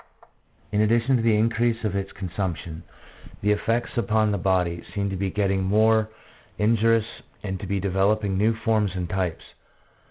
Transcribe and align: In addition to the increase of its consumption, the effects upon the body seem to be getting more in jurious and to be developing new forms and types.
In 0.71 0.81
addition 0.81 1.15
to 1.17 1.21
the 1.21 1.35
increase 1.37 1.83
of 1.83 1.95
its 1.95 2.11
consumption, 2.11 2.81
the 3.43 3.51
effects 3.51 3.99
upon 3.99 4.31
the 4.31 4.39
body 4.39 4.83
seem 4.95 5.11
to 5.11 5.15
be 5.15 5.29
getting 5.29 5.61
more 5.63 6.09
in 6.57 6.75
jurious 6.75 7.05
and 7.43 7.59
to 7.59 7.67
be 7.67 7.79
developing 7.79 8.35
new 8.35 8.55
forms 8.55 8.95
and 8.95 9.07
types. 9.07 9.43